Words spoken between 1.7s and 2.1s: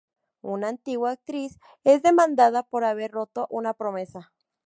es